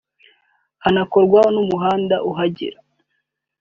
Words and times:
hanakorwe 0.83 1.39
n’umuhanda 1.53 2.15
uhagera 2.29 2.77